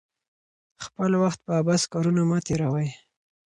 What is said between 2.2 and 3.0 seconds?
مه تیروئ.